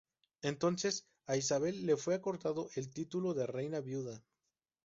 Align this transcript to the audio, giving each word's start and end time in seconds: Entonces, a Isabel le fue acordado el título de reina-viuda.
Entonces, 0.41 1.05
a 1.27 1.37
Isabel 1.37 1.85
le 1.85 1.95
fue 1.95 2.15
acordado 2.15 2.71
el 2.73 2.89
título 2.91 3.35
de 3.35 3.45
reina-viuda. 3.45 4.23